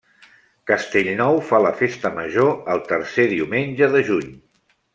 [0.69, 4.33] Castellnou fa la Festa Major el tercer diumenge de juny.